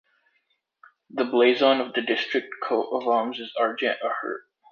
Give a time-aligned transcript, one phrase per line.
[1.11, 4.41] The blazon of the district coat of arms is Argent a Hurt.